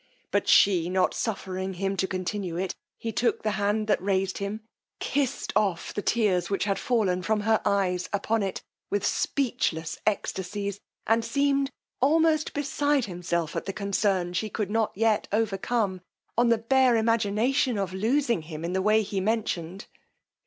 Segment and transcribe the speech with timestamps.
[0.31, 4.39] But she not suffering him to continue in it, he took the hand that raised
[4.39, 4.61] him,
[4.99, 10.79] kissed off the tears which had fallen from her eyes upon it, with speechless extacies,
[11.05, 11.69] and seemed
[12.01, 16.01] almost beside himself at the concern she could not yet overcome,
[16.35, 19.85] on the bare imagination of losing him in the way he mentioned.